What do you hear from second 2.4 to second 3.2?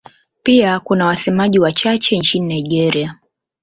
Nigeria.